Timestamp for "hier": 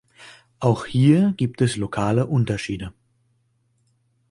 0.87-1.35